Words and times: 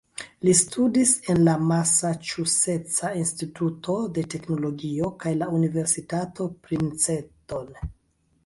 Li 0.47 0.53
studis 0.59 1.11
en 1.33 1.41
la 1.47 1.53
Masaĉuseca 1.71 3.11
Instituto 3.19 3.99
de 4.17 4.25
Teknologio 4.35 5.13
kaj 5.25 5.35
la 5.43 5.51
Universitato 5.59 6.49
Princeton. 6.69 7.71